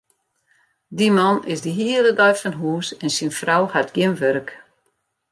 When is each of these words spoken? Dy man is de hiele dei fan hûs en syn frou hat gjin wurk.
Dy 0.97 1.07
man 1.17 1.37
is 1.53 1.59
de 1.65 1.71
hiele 1.77 2.11
dei 2.19 2.33
fan 2.41 2.55
hûs 2.61 2.87
en 3.03 3.11
syn 3.15 3.31
frou 3.39 3.63
hat 3.73 3.93
gjin 3.95 4.15
wurk. 4.19 4.49